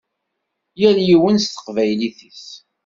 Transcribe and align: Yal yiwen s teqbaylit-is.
Yal 0.81 0.97
yiwen 1.07 1.35
s 1.39 1.45
teqbaylit-is. 1.47 2.45